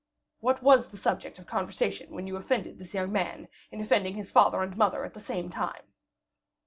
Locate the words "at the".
5.05-5.19